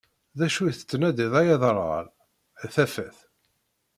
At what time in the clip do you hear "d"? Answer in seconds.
0.37-0.39, 2.59-2.61